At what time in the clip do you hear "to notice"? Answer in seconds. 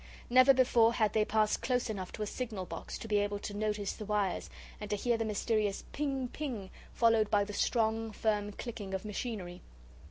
3.37-3.93